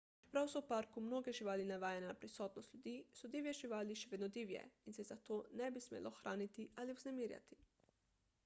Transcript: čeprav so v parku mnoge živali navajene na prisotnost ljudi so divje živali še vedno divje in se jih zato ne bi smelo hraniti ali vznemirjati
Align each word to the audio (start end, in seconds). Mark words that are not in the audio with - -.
čeprav 0.27 0.47
so 0.51 0.59
v 0.61 0.65
parku 0.69 1.01
mnoge 1.07 1.33
živali 1.39 1.65
navajene 1.71 2.07
na 2.11 2.15
prisotnost 2.21 2.73
ljudi 2.77 2.93
so 3.19 3.29
divje 3.35 3.53
živali 3.59 3.97
še 4.03 4.09
vedno 4.15 4.29
divje 4.37 4.63
in 4.71 4.97
se 4.99 5.03
jih 5.05 5.09
zato 5.11 5.37
ne 5.61 5.69
bi 5.77 5.83
smelo 5.89 6.13
hraniti 6.21 6.65
ali 6.85 6.97
vznemirjati 7.01 7.61